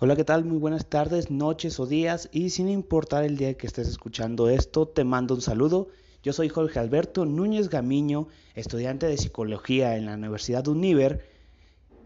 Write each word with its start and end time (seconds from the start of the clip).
Hola, 0.00 0.14
¿qué 0.14 0.22
tal? 0.22 0.44
Muy 0.44 0.58
buenas 0.58 0.86
tardes, 0.86 1.28
noches 1.28 1.80
o 1.80 1.86
días 1.86 2.28
y 2.30 2.50
sin 2.50 2.68
importar 2.68 3.24
el 3.24 3.36
día 3.36 3.54
que 3.54 3.66
estés 3.66 3.88
escuchando 3.88 4.48
esto, 4.48 4.86
te 4.86 5.02
mando 5.02 5.34
un 5.34 5.40
saludo. 5.40 5.88
Yo 6.22 6.32
soy 6.32 6.48
Jorge 6.48 6.78
Alberto 6.78 7.26
Núñez 7.26 7.68
Gamiño, 7.68 8.28
estudiante 8.54 9.06
de 9.06 9.16
psicología 9.16 9.96
en 9.96 10.06
la 10.06 10.14
Universidad 10.14 10.68
Univer 10.68 11.26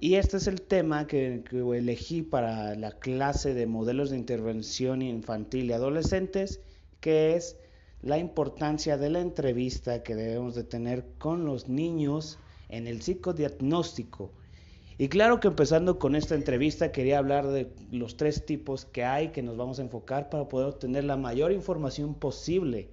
y 0.00 0.14
este 0.14 0.38
es 0.38 0.46
el 0.46 0.62
tema 0.62 1.06
que, 1.06 1.45
que 1.50 1.59
elegí 1.59 2.23
para 2.23 2.74
la 2.77 2.92
clase 2.92 3.52
de 3.52 3.66
modelos 3.66 4.09
de 4.09 4.16
intervención 4.16 5.02
infantil 5.02 5.66
y 5.66 5.74
adolescentes, 5.74 6.61
que 7.00 7.36
es 7.36 7.59
la 8.00 8.16
importancia 8.16 8.96
de 8.96 9.11
la 9.11 9.20
entrevista 9.20 10.02
que 10.02 10.14
debemos 10.14 10.54
de 10.54 10.64
tener 10.64 11.04
con 11.18 11.45
los 11.45 11.68
niños 11.68 12.38
en 12.70 12.86
el 12.86 13.02
psicodiagnóstico 13.02 14.30
y 15.02 15.09
claro 15.09 15.41
que 15.41 15.48
empezando 15.48 15.98
con 15.98 16.15
esta 16.15 16.37
entrevista 16.37 16.92
quería 16.92 17.19
hablar 17.19 17.48
de 17.48 17.73
los 17.91 18.16
tres 18.16 18.47
tipos 18.47 18.84
que 18.84 19.02
hay 19.02 19.30
que 19.30 19.43
nos 19.43 19.56
vamos 19.56 19.80
a 19.80 19.83
enfocar 19.83 20.30
para 20.30 20.48
poder 20.48 20.69
obtener 20.69 21.02
la 21.02 21.16
mayor 21.16 21.51
información 21.51 22.15
posible. 22.15 22.88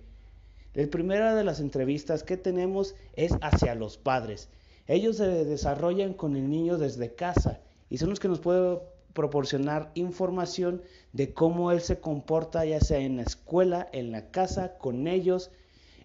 La 0.73 0.87
primera 0.87 1.35
de 1.35 1.43
las 1.43 1.59
entrevistas 1.59 2.23
que 2.23 2.35
tenemos 2.35 2.95
es 3.13 3.33
hacia 3.41 3.75
los 3.75 3.99
padres. 3.99 4.49
Ellos 4.87 5.17
se 5.17 5.27
desarrollan 5.27 6.15
con 6.15 6.35
el 6.35 6.49
niño 6.49 6.79
desde 6.79 7.13
casa 7.13 7.59
y 7.91 7.99
son 7.99 8.09
los 8.09 8.19
que 8.19 8.27
nos 8.27 8.39
pueden 8.39 8.79
proporcionar 9.13 9.91
información 9.93 10.81
de 11.13 11.31
cómo 11.31 11.71
él 11.71 11.79
se 11.79 11.99
comporta 11.99 12.65
ya 12.65 12.81
sea 12.81 12.97
en 12.97 13.17
la 13.17 13.21
escuela, 13.21 13.87
en 13.91 14.11
la 14.11 14.31
casa, 14.31 14.79
con 14.79 15.05
ellos, 15.05 15.51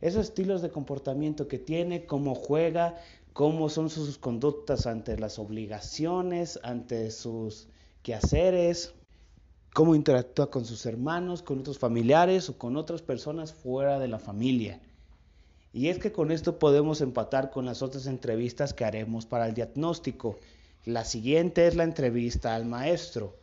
esos 0.03 0.27
estilos 0.27 0.61
de 0.61 0.69
comportamiento 0.69 1.49
que 1.49 1.59
tiene, 1.59 2.05
cómo 2.05 2.35
juega, 2.35 2.97
cómo 3.35 3.69
son 3.69 3.91
sus 3.91 4.17
conductas 4.17 4.87
ante 4.87 5.19
las 5.19 5.41
obligaciones, 5.41 6.61
ante 6.63 7.11
sus 7.11 7.67
quehaceres, 8.03 8.95
cómo 9.75 9.97
interactúa 9.97 10.53
con 10.53 10.65
sus 10.65 10.87
hermanos, 10.87 11.43
con 11.43 11.59
otros 11.59 11.81
familiares 11.81 12.49
o 12.49 12.57
con 12.57 12.77
otras 12.77 13.03
personas 13.03 13.53
fuera 13.53 13.99
de 13.99 14.07
la 14.07 14.21
familia. 14.21 14.81
Y 15.73 15.89
es 15.89 15.99
que 15.99 16.13
con 16.13 16.31
esto 16.31 16.61
podemos 16.61 17.01
empatar 17.01 17.51
con 17.51 17.67
las 17.67 17.83
otras 17.83 18.07
entrevistas 18.07 18.73
que 18.73 18.85
haremos 18.85 19.27
para 19.27 19.49
el 19.49 19.55
diagnóstico. 19.55 20.39
La 20.85 21.05
siguiente 21.05 21.67
es 21.67 21.75
la 21.75 21.83
entrevista 21.83 22.55
al 22.55 22.67
maestro, 22.67 23.37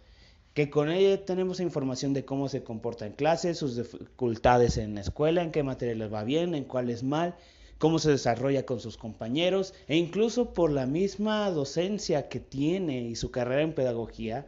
que 0.53 0.69
con 0.69 0.89
ella 0.89 1.25
tenemos 1.25 1.59
información 1.59 2.13
de 2.13 2.23
cómo 2.23 2.47
se 2.47 2.63
comporta 2.63 3.05
en 3.05 3.11
clase, 3.11 3.53
sus 3.55 3.75
dificultades 3.75 4.77
en 4.77 4.95
la 4.95 5.01
escuela, 5.01 5.43
en 5.43 5.51
qué 5.51 5.63
materiales 5.63 6.13
va 6.13 6.23
bien, 6.23 6.55
en 6.55 6.63
cuáles 6.63 7.03
mal, 7.03 7.35
cómo 7.81 7.97
se 7.97 8.11
desarrolla 8.11 8.63
con 8.63 8.79
sus 8.79 8.95
compañeros 8.95 9.73
e 9.87 9.97
incluso 9.97 10.53
por 10.53 10.71
la 10.71 10.85
misma 10.85 11.49
docencia 11.49 12.29
que 12.29 12.39
tiene 12.39 13.01
y 13.01 13.15
su 13.15 13.31
carrera 13.31 13.63
en 13.63 13.73
pedagogía, 13.73 14.45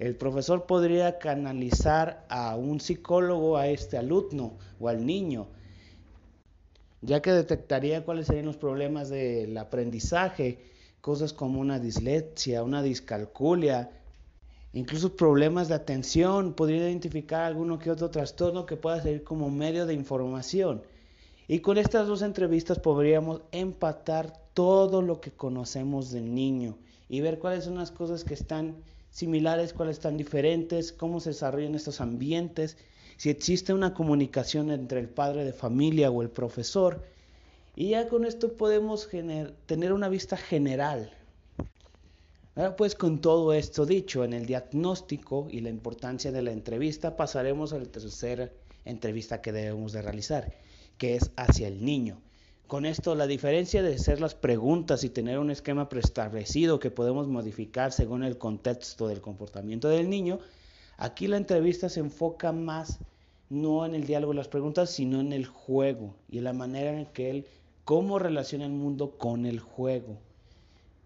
el 0.00 0.16
profesor 0.16 0.66
podría 0.66 1.20
canalizar 1.20 2.26
a 2.28 2.56
un 2.56 2.80
psicólogo 2.80 3.56
a 3.56 3.68
este 3.68 3.96
alumno 3.96 4.58
o 4.80 4.88
al 4.88 5.06
niño, 5.06 5.46
ya 7.00 7.22
que 7.22 7.30
detectaría 7.30 8.04
cuáles 8.04 8.26
serían 8.26 8.46
los 8.46 8.56
problemas 8.56 9.08
del 9.08 9.56
aprendizaje, 9.56 10.58
cosas 11.00 11.32
como 11.32 11.60
una 11.60 11.78
dislexia, 11.78 12.64
una 12.64 12.82
discalculia, 12.82 13.92
incluso 14.72 15.14
problemas 15.14 15.68
de 15.68 15.76
atención, 15.76 16.54
podría 16.54 16.88
identificar 16.88 17.44
alguno 17.44 17.78
que 17.78 17.92
otro 17.92 18.10
trastorno 18.10 18.66
que 18.66 18.76
pueda 18.76 19.00
servir 19.00 19.22
como 19.22 19.48
medio 19.48 19.86
de 19.86 19.94
información. 19.94 20.82
Y 21.46 21.58
con 21.58 21.76
estas 21.76 22.06
dos 22.06 22.22
entrevistas 22.22 22.78
podríamos 22.78 23.42
empatar 23.52 24.32
todo 24.54 25.02
lo 25.02 25.20
que 25.20 25.30
conocemos 25.30 26.10
del 26.10 26.34
niño 26.34 26.78
y 27.08 27.20
ver 27.20 27.38
cuáles 27.38 27.64
son 27.64 27.74
las 27.76 27.90
cosas 27.90 28.24
que 28.24 28.32
están 28.32 28.76
similares, 29.10 29.74
cuáles 29.74 29.98
están 29.98 30.16
diferentes, 30.16 30.90
cómo 30.92 31.20
se 31.20 31.30
desarrollan 31.30 31.74
estos 31.74 32.00
ambientes, 32.00 32.78
si 33.18 33.28
existe 33.28 33.74
una 33.74 33.92
comunicación 33.92 34.70
entre 34.70 35.00
el 35.00 35.08
padre 35.08 35.44
de 35.44 35.52
familia 35.52 36.10
o 36.10 36.22
el 36.22 36.30
profesor. 36.30 37.04
Y 37.76 37.90
ya 37.90 38.08
con 38.08 38.24
esto 38.24 38.54
podemos 38.54 39.10
tener 39.66 39.92
una 39.92 40.08
vista 40.08 40.38
general. 40.38 41.12
Ahora 42.56 42.74
pues 42.74 42.94
con 42.94 43.20
todo 43.20 43.52
esto 43.52 43.84
dicho, 43.84 44.24
en 44.24 44.32
el 44.32 44.46
diagnóstico 44.46 45.48
y 45.50 45.60
la 45.60 45.68
importancia 45.68 46.32
de 46.32 46.40
la 46.40 46.52
entrevista, 46.52 47.16
pasaremos 47.16 47.72
a 47.72 47.78
la 47.78 47.84
tercera 47.84 48.48
entrevista 48.84 49.42
que 49.42 49.52
debemos 49.52 49.92
de 49.92 50.02
realizar 50.02 50.64
que 50.98 51.16
es 51.16 51.30
hacia 51.36 51.68
el 51.68 51.84
niño. 51.84 52.20
Con 52.66 52.86
esto, 52.86 53.14
la 53.14 53.26
diferencia 53.26 53.82
de 53.82 53.94
hacer 53.94 54.20
las 54.20 54.34
preguntas 54.34 55.04
y 55.04 55.10
tener 55.10 55.38
un 55.38 55.50
esquema 55.50 55.88
preestablecido 55.88 56.80
que 56.80 56.90
podemos 56.90 57.28
modificar 57.28 57.92
según 57.92 58.24
el 58.24 58.38
contexto 58.38 59.06
del 59.06 59.20
comportamiento 59.20 59.88
del 59.88 60.08
niño, 60.08 60.38
aquí 60.96 61.26
la 61.26 61.36
entrevista 61.36 61.88
se 61.88 62.00
enfoca 62.00 62.52
más 62.52 62.98
no 63.50 63.84
en 63.84 63.94
el 63.94 64.06
diálogo 64.06 64.32
de 64.32 64.38
las 64.38 64.48
preguntas, 64.48 64.90
sino 64.90 65.20
en 65.20 65.32
el 65.32 65.46
juego 65.46 66.16
y 66.30 66.38
en 66.38 66.44
la 66.44 66.52
manera 66.52 66.98
en 66.98 67.06
que 67.06 67.30
él, 67.30 67.46
cómo 67.84 68.18
relaciona 68.18 68.64
el 68.64 68.72
mundo 68.72 69.18
con 69.18 69.44
el 69.44 69.60
juego, 69.60 70.18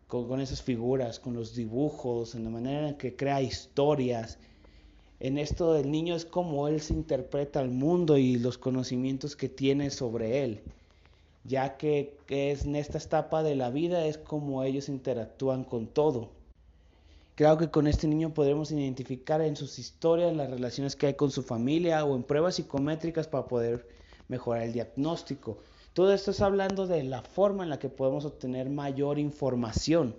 con, 0.06 0.28
con 0.28 0.40
esas 0.40 0.62
figuras, 0.62 1.18
con 1.18 1.34
los 1.34 1.54
dibujos, 1.54 2.34
en 2.34 2.44
la 2.44 2.50
manera 2.50 2.88
en 2.88 2.94
que 2.94 3.16
crea 3.16 3.42
historias, 3.42 4.38
en 5.20 5.36
esto 5.38 5.72
del 5.72 5.90
niño 5.90 6.14
es 6.14 6.24
como 6.24 6.68
él 6.68 6.80
se 6.80 6.92
interpreta 6.94 7.60
al 7.60 7.70
mundo 7.70 8.16
y 8.16 8.36
los 8.36 8.56
conocimientos 8.56 9.34
que 9.34 9.48
tiene 9.48 9.90
sobre 9.90 10.44
él, 10.44 10.60
ya 11.44 11.76
que, 11.76 12.16
es 12.28 12.64
en 12.64 12.76
esta 12.76 12.98
etapa 12.98 13.42
de 13.42 13.56
la 13.56 13.70
vida 13.70 14.06
es 14.06 14.16
como 14.18 14.62
ellos 14.62 14.88
interactúan 14.88 15.64
con 15.64 15.88
todo. 15.88 16.30
Creo 17.34 17.56
que 17.58 17.70
con 17.70 17.86
este 17.86 18.06
niño 18.06 18.34
podremos 18.34 18.70
identificar 18.70 19.40
en 19.40 19.56
sus 19.56 19.78
historias 19.78 20.34
las 20.36 20.50
relaciones 20.50 20.96
que 20.96 21.06
hay 21.06 21.14
con 21.14 21.30
su 21.30 21.42
familia 21.42 22.04
o 22.04 22.16
en 22.16 22.22
pruebas 22.22 22.56
psicométricas 22.56 23.28
para 23.28 23.46
poder 23.46 23.88
mejorar 24.28 24.64
el 24.64 24.72
diagnóstico. 24.72 25.58
Todo 25.94 26.12
esto 26.12 26.30
es 26.30 26.40
hablando 26.40 26.86
de 26.86 27.02
la 27.02 27.22
forma 27.22 27.64
en 27.64 27.70
la 27.70 27.78
que 27.78 27.88
podemos 27.88 28.24
obtener 28.24 28.70
mayor 28.70 29.18
información. 29.18 30.14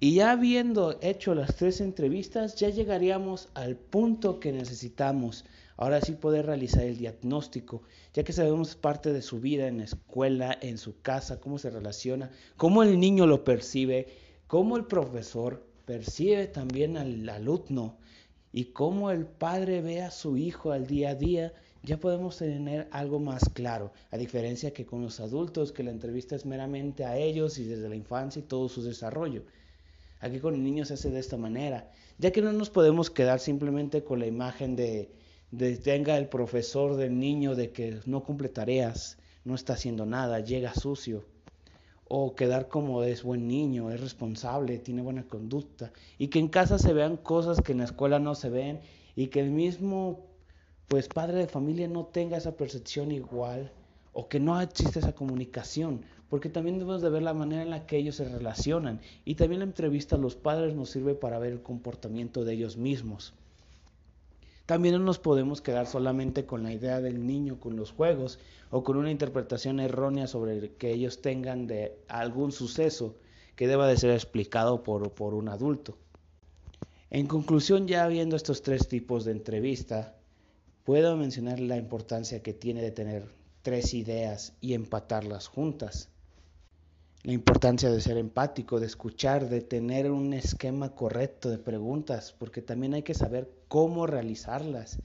Y 0.00 0.14
ya 0.14 0.32
habiendo 0.32 0.98
hecho 1.02 1.34
las 1.34 1.54
tres 1.54 1.80
entrevistas, 1.80 2.56
ya 2.56 2.68
llegaríamos 2.68 3.48
al 3.54 3.76
punto 3.76 4.40
que 4.40 4.52
necesitamos. 4.52 5.44
Ahora 5.76 6.00
sí 6.00 6.12
poder 6.12 6.46
realizar 6.46 6.82
el 6.82 6.98
diagnóstico, 6.98 7.82
ya 8.12 8.24
que 8.24 8.32
sabemos 8.32 8.74
parte 8.74 9.12
de 9.12 9.22
su 9.22 9.40
vida 9.40 9.66
en 9.66 9.78
la 9.78 9.84
escuela, 9.84 10.58
en 10.60 10.78
su 10.78 11.00
casa, 11.00 11.40
cómo 11.40 11.58
se 11.58 11.70
relaciona, 11.70 12.30
cómo 12.56 12.82
el 12.82 12.98
niño 12.98 13.26
lo 13.26 13.44
percibe, 13.44 14.08
cómo 14.46 14.76
el 14.76 14.84
profesor 14.86 15.64
percibe 15.84 16.48
también 16.48 16.96
al 16.96 17.28
alumno 17.28 17.96
y 18.52 18.66
cómo 18.66 19.10
el 19.10 19.26
padre 19.26 19.80
ve 19.80 20.02
a 20.02 20.10
su 20.10 20.36
hijo 20.36 20.72
al 20.72 20.86
día 20.86 21.10
a 21.10 21.14
día, 21.14 21.52
ya 21.82 21.98
podemos 21.98 22.38
tener 22.38 22.88
algo 22.90 23.20
más 23.20 23.48
claro, 23.48 23.92
a 24.10 24.16
diferencia 24.16 24.72
que 24.72 24.86
con 24.86 25.02
los 25.02 25.20
adultos, 25.20 25.72
que 25.72 25.82
la 25.82 25.90
entrevista 25.90 26.36
es 26.36 26.46
meramente 26.46 27.04
a 27.04 27.16
ellos 27.16 27.58
y 27.58 27.64
desde 27.64 27.88
la 27.88 27.96
infancia 27.96 28.40
y 28.40 28.44
todo 28.44 28.68
su 28.68 28.82
desarrollo. 28.82 29.44
Aquí 30.20 30.38
con 30.38 30.54
el 30.54 30.62
niño 30.62 30.84
se 30.84 30.94
hace 30.94 31.10
de 31.10 31.20
esta 31.20 31.36
manera, 31.36 31.90
ya 32.18 32.30
que 32.30 32.42
no 32.42 32.52
nos 32.52 32.70
podemos 32.70 33.10
quedar 33.10 33.40
simplemente 33.40 34.04
con 34.04 34.20
la 34.20 34.26
imagen 34.26 34.76
de, 34.76 35.10
de 35.50 35.76
tenga 35.76 36.16
el 36.16 36.28
profesor 36.28 36.96
del 36.96 37.18
niño 37.18 37.54
de 37.54 37.70
que 37.70 38.00
no 38.06 38.24
cumple 38.24 38.48
tareas, 38.48 39.18
no 39.44 39.54
está 39.54 39.74
haciendo 39.74 40.06
nada, 40.06 40.40
llega 40.40 40.74
sucio, 40.74 41.24
o 42.08 42.34
quedar 42.34 42.68
como 42.68 43.02
es 43.02 43.22
buen 43.22 43.46
niño, 43.46 43.90
es 43.90 44.00
responsable, 44.00 44.78
tiene 44.78 45.02
buena 45.02 45.24
conducta, 45.24 45.92
y 46.18 46.28
que 46.28 46.38
en 46.38 46.48
casa 46.48 46.78
se 46.78 46.92
vean 46.92 47.16
cosas 47.16 47.60
que 47.60 47.72
en 47.72 47.78
la 47.78 47.84
escuela 47.84 48.18
no 48.18 48.34
se 48.34 48.50
ven, 48.50 48.80
y 49.16 49.28
que 49.28 49.40
el 49.40 49.50
mismo 49.50 50.26
pues 50.88 51.08
padre 51.08 51.38
de 51.38 51.46
familia 51.46 51.88
no 51.88 52.06
tenga 52.06 52.36
esa 52.36 52.56
percepción 52.56 53.10
igual 53.10 53.72
o 54.14 54.28
que 54.28 54.40
no 54.40 54.60
existe 54.60 55.00
esa 55.00 55.14
comunicación, 55.14 56.02
porque 56.30 56.48
también 56.48 56.78
debemos 56.78 57.02
de 57.02 57.10
ver 57.10 57.22
la 57.22 57.34
manera 57.34 57.62
en 57.62 57.70
la 57.70 57.86
que 57.86 57.96
ellos 57.96 58.16
se 58.16 58.28
relacionan 58.28 59.00
y 59.24 59.34
también 59.34 59.58
la 59.58 59.66
entrevista 59.66 60.16
a 60.16 60.18
los 60.18 60.36
padres 60.36 60.74
nos 60.74 60.90
sirve 60.90 61.14
para 61.14 61.38
ver 61.38 61.52
el 61.52 61.62
comportamiento 61.62 62.44
de 62.44 62.54
ellos 62.54 62.76
mismos. 62.76 63.34
También 64.66 64.94
no 64.94 65.00
nos 65.00 65.18
podemos 65.18 65.60
quedar 65.60 65.86
solamente 65.86 66.46
con 66.46 66.62
la 66.62 66.72
idea 66.72 67.02
del 67.02 67.26
niño 67.26 67.60
con 67.60 67.76
los 67.76 67.92
juegos 67.92 68.38
o 68.70 68.82
con 68.82 68.96
una 68.96 69.10
interpretación 69.10 69.78
errónea 69.78 70.26
sobre 70.26 70.70
que 70.76 70.92
ellos 70.92 71.20
tengan 71.20 71.66
de 71.66 71.98
algún 72.08 72.50
suceso 72.50 73.16
que 73.56 73.68
deba 73.68 73.86
de 73.86 73.98
ser 73.98 74.12
explicado 74.12 74.82
por, 74.82 75.12
por 75.12 75.34
un 75.34 75.48
adulto. 75.48 75.98
En 77.10 77.26
conclusión, 77.26 77.86
ya 77.86 78.08
viendo 78.08 78.36
estos 78.36 78.62
tres 78.62 78.88
tipos 78.88 79.24
de 79.24 79.32
entrevista, 79.32 80.16
puedo 80.82 81.16
mencionar 81.16 81.60
la 81.60 81.76
importancia 81.76 82.42
que 82.42 82.54
tiene 82.54 82.80
de 82.80 82.90
tener 82.90 83.43
tres 83.64 83.94
ideas 83.94 84.52
y 84.60 84.74
empatarlas 84.74 85.48
juntas. 85.48 86.10
La 87.22 87.32
importancia 87.32 87.90
de 87.90 88.02
ser 88.02 88.18
empático, 88.18 88.78
de 88.78 88.84
escuchar, 88.86 89.48
de 89.48 89.62
tener 89.62 90.10
un 90.10 90.34
esquema 90.34 90.94
correcto 90.94 91.48
de 91.48 91.56
preguntas, 91.56 92.34
porque 92.38 92.60
también 92.60 92.92
hay 92.92 93.02
que 93.02 93.14
saber 93.14 93.50
cómo 93.68 94.06
realizarlas, 94.06 94.98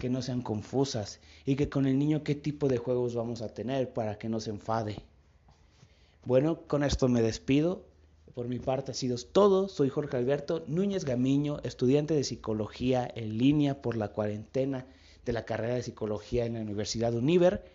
que 0.00 0.08
no 0.08 0.22
sean 0.22 0.40
confusas 0.40 1.20
y 1.44 1.54
que 1.56 1.68
con 1.68 1.86
el 1.86 1.98
niño 1.98 2.24
qué 2.24 2.34
tipo 2.34 2.66
de 2.66 2.78
juegos 2.78 3.14
vamos 3.14 3.42
a 3.42 3.52
tener 3.52 3.92
para 3.92 4.16
que 4.16 4.30
no 4.30 4.40
se 4.40 4.50
enfade. 4.50 4.96
Bueno, 6.24 6.62
con 6.62 6.82
esto 6.82 7.08
me 7.08 7.20
despido. 7.20 7.84
Por 8.34 8.48
mi 8.48 8.58
parte 8.58 8.92
ha 8.92 8.94
sido 8.94 9.18
todo. 9.18 9.68
Soy 9.68 9.90
Jorge 9.90 10.16
Alberto 10.16 10.64
Núñez 10.66 11.04
Gamiño, 11.04 11.58
estudiante 11.62 12.14
de 12.14 12.24
psicología 12.24 13.06
en 13.14 13.36
línea 13.36 13.82
por 13.82 13.98
la 13.98 14.08
cuarentena 14.08 14.86
de 15.26 15.32
la 15.34 15.44
carrera 15.44 15.74
de 15.74 15.82
psicología 15.82 16.46
en 16.46 16.54
la 16.54 16.60
Universidad 16.60 17.12
Univer. 17.12 17.70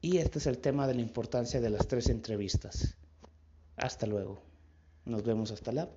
Y 0.00 0.18
este 0.18 0.38
es 0.38 0.46
el 0.46 0.58
tema 0.58 0.86
de 0.86 0.94
la 0.94 1.00
importancia 1.00 1.60
de 1.60 1.70
las 1.70 1.88
tres 1.88 2.08
entrevistas. 2.08 2.94
Hasta 3.76 4.06
luego. 4.06 4.40
Nos 5.04 5.24
vemos 5.24 5.50
hasta 5.50 5.72
la 5.72 5.88